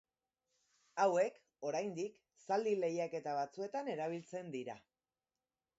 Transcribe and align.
Hauek, 1.03 1.37
oraindik, 1.71 2.17
zaldi 2.47 2.75
lehiaketa 2.85 3.37
batzuetan 3.43 3.95
erabiltzen 3.99 4.53
dira. 4.59 4.83